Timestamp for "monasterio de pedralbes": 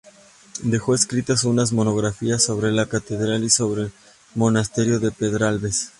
4.33-5.89